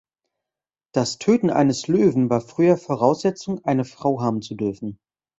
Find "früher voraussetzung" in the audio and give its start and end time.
2.41-3.63